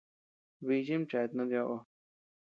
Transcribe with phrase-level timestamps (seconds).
[0.69, 1.77] Bichim cheat no tiö ko.